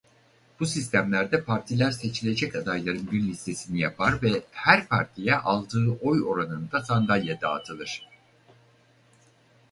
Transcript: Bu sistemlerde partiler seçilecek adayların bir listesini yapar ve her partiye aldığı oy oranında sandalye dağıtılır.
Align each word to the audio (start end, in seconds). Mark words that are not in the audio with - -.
Bu 0.59 0.65
sistemlerde 0.65 1.43
partiler 1.43 1.91
seçilecek 1.91 2.55
adayların 2.55 3.11
bir 3.11 3.21
listesini 3.23 3.79
yapar 3.79 4.21
ve 4.21 4.43
her 4.51 4.87
partiye 4.87 5.35
aldığı 5.35 5.91
oy 6.01 6.23
oranında 6.25 6.81
sandalye 6.81 7.41
dağıtılır. 7.41 8.07